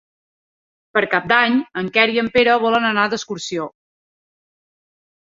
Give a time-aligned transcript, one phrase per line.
[0.97, 3.67] Per Cap d'Any en Quer i en Pere volen anar d'excursió.